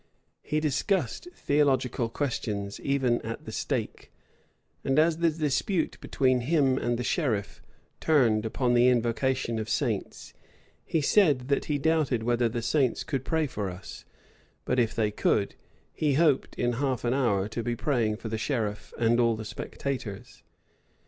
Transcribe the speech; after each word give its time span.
He 0.41 0.59
discussed 0.59 1.27
theological 1.35 2.09
questions 2.09 2.79
even 2.79 3.21
at 3.21 3.45
the 3.45 3.51
stake; 3.51 4.11
and 4.83 4.97
as 4.97 5.17
the 5.17 5.29
dispute 5.29 5.99
between 6.01 6.39
him 6.41 6.79
and 6.79 6.97
the 6.97 7.03
sheriff 7.03 7.61
turned 7.99 8.43
upon 8.43 8.73
the 8.73 8.87
invocation 8.87 9.59
of 9.59 9.69
saints, 9.69 10.33
he 10.83 11.01
said, 11.01 11.49
that 11.49 11.65
he 11.65 11.77
doubted 11.77 12.23
whether 12.23 12.49
the 12.49 12.63
saints 12.63 13.03
could 13.03 13.23
pray 13.23 13.45
for 13.45 13.69
us; 13.69 14.03
but 14.65 14.79
if 14.79 14.95
they 14.95 15.11
could, 15.11 15.53
he 15.93 16.13
hoped 16.15 16.55
in 16.55 16.73
half 16.81 17.03
an 17.03 17.13
hour 17.13 17.47
to 17.49 17.61
be 17.61 17.75
praying 17.75 18.17
for 18.17 18.27
the 18.27 18.39
sheriff 18.39 18.95
and 18.97 19.19
all 19.19 19.35
the 19.35 19.45
spectators. 19.45 20.41